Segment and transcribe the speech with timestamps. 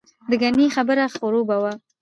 [0.29, 1.73] دګنې خبره خروبه وه.